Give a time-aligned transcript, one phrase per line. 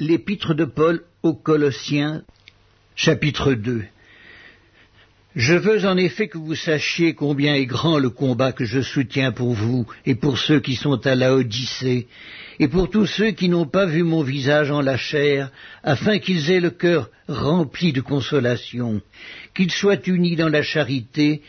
[0.00, 2.24] L'épître de Paul aux Colossiens,
[2.96, 3.84] chapitre 2
[5.36, 9.30] Je veux en effet que vous sachiez combien est grand le combat que je soutiens
[9.30, 12.08] pour vous et pour ceux qui sont à la Odyssée,
[12.58, 15.52] et pour tous ceux qui n'ont pas vu mon visage en la chair,
[15.84, 19.00] afin qu'ils aient le cœur rempli de consolation,
[19.54, 21.40] qu'ils soient unis dans la charité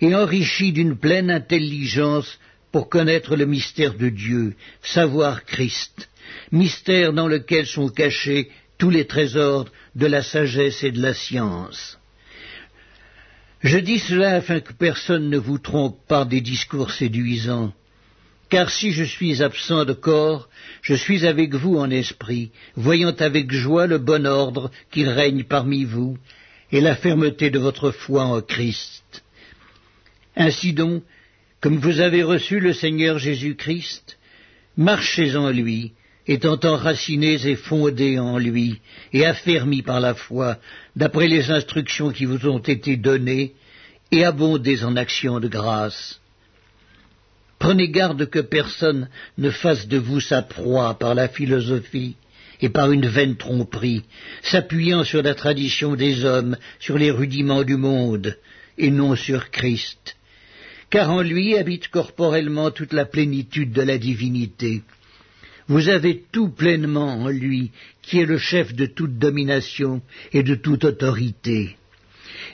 [0.00, 2.38] et enrichis d'une pleine intelligence
[2.72, 6.09] pour connaître le mystère de Dieu, savoir Christ,
[6.52, 11.98] mystère dans lequel sont cachés tous les trésors de la sagesse et de la science.
[13.62, 17.72] Je dis cela afin que personne ne vous trompe par des discours séduisants.
[18.48, 20.48] Car si je suis absent de corps,
[20.82, 25.84] je suis avec vous en esprit, voyant avec joie le bon ordre qui règne parmi
[25.84, 26.18] vous,
[26.72, 29.22] et la fermeté de votre foi en Christ.
[30.36, 31.02] Ainsi donc,
[31.60, 34.18] comme vous avez reçu le Seigneur Jésus-Christ,
[34.76, 35.92] marchez en lui,
[36.30, 38.80] étant enracinés et fondés en lui,
[39.12, 40.58] et affermis par la foi,
[40.94, 43.54] d'après les instructions qui vous ont été données,
[44.12, 46.20] et abondez en actions de grâce.
[47.58, 52.14] Prenez garde que personne ne fasse de vous sa proie par la philosophie
[52.60, 54.02] et par une vaine tromperie,
[54.42, 58.38] s'appuyant sur la tradition des hommes, sur les rudiments du monde,
[58.78, 60.16] et non sur Christ
[60.90, 64.82] car en lui habite corporellement toute la plénitude de la divinité.
[65.70, 67.70] Vous avez tout pleinement en lui,
[68.02, 71.76] qui est le chef de toute domination et de toute autorité.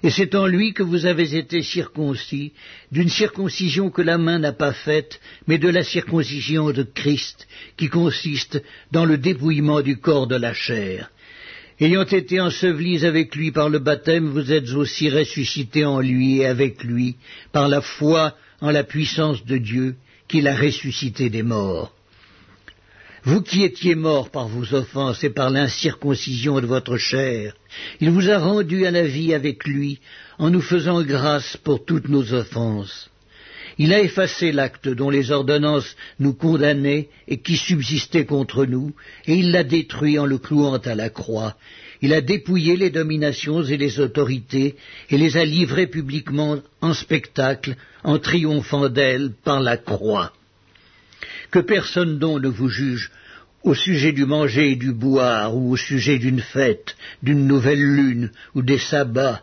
[0.03, 2.53] Et c'est en lui que vous avez été circoncis,
[2.93, 7.89] d'une circoncision que la main n'a pas faite, mais de la circoncision de Christ, qui
[7.89, 11.11] consiste dans le dépouillement du corps de la chair,
[11.81, 16.47] Ayant été ensevelis avec lui par le baptême, vous êtes aussi ressuscités en lui et
[16.47, 17.17] avec lui,
[17.53, 19.97] par la foi en la puissance de Dieu,
[20.29, 21.97] qui l'a ressuscité des morts.
[23.27, 27.55] Vous qui étiez morts par vos offenses et par l'incirconcision de votre chair,
[28.01, 29.99] il vous a rendus à la vie avec lui,
[30.39, 33.11] en nous faisant grâce pour toutes nos offenses
[33.79, 38.95] il a effacé l'acte dont les ordonnances nous condamnaient et qui subsistait contre nous,
[39.27, 41.57] et il l'a détruit en le clouant à la croix.
[42.03, 44.77] Il a dépouillé les dominations et les autorités,
[45.11, 50.33] et les a livrées publiquement en spectacle, en triomphant d'elles par la croix.
[51.51, 53.11] Que personne donc ne vous juge
[53.63, 58.31] au sujet du manger et du boire, ou au sujet d'une fête, d'une nouvelle lune,
[58.55, 59.43] ou des sabbats.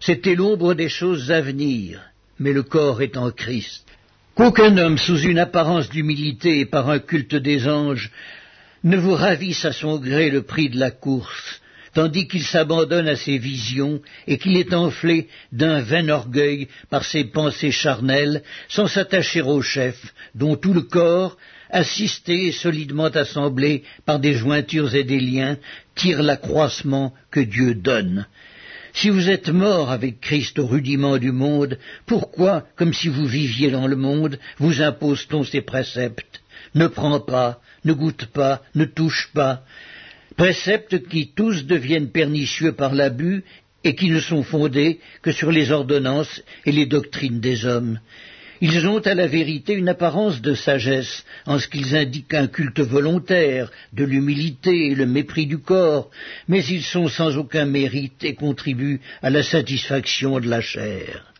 [0.00, 2.00] C'était l'ombre des choses à venir
[2.42, 3.86] mais le corps est en Christ.
[4.34, 8.10] Qu'aucun homme, sous une apparence d'humilité et par un culte des anges,
[8.84, 11.61] ne vous ravisse à son gré le prix de la course,
[11.94, 17.24] tandis qu'il s'abandonne à ses visions et qu'il est enflé d'un vain orgueil par ses
[17.24, 21.36] pensées charnelles, sans s'attacher au chef, dont tout le corps,
[21.70, 25.56] assisté et solidement assemblé par des jointures et des liens,
[25.94, 28.26] tire l'accroissement que Dieu donne.
[28.94, 33.70] Si vous êtes mort avec Christ au rudiment du monde, pourquoi, comme si vous viviez
[33.70, 36.42] dans le monde, vous impose-t-on ces préceptes?
[36.74, 39.62] Ne prends pas, ne goûte pas, ne touche pas.
[40.36, 43.44] Préceptes qui tous deviennent pernicieux par l'abus
[43.84, 47.98] et qui ne sont fondés que sur les ordonnances et les doctrines des hommes.
[48.60, 52.78] Ils ont à la vérité une apparence de sagesse, en ce qu'ils indiquent un culte
[52.78, 56.10] volontaire, de l'humilité et le mépris du corps,
[56.46, 61.31] mais ils sont sans aucun mérite et contribuent à la satisfaction de la chair.